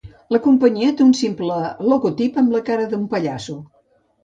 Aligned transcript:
La 0.35 0.39
companyia 0.45 0.93
té 1.01 1.05
un 1.07 1.11
simple 1.19 1.59
logotip 1.91 2.41
amb 2.45 2.57
la 2.57 2.65
cara 2.73 2.91
d'un 2.95 3.07
pallasso. 3.15 3.61